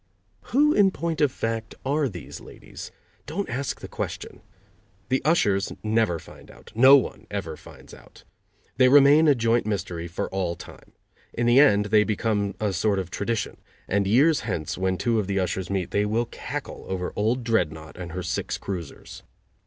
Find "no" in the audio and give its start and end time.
6.73-6.95